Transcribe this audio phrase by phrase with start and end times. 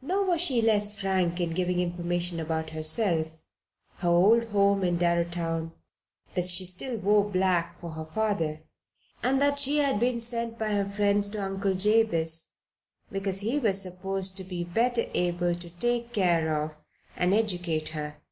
[0.00, 3.42] Nor was she less frank in giving information about herself,
[3.96, 5.72] her old home, in Darrowtown,
[6.32, 8.62] that she still wore black for her father,
[9.22, 12.52] and that she had been sent by her friends to Uncle Jabez
[13.12, 16.78] because he was supposed to be better able to take care of
[17.14, 18.22] and educate her.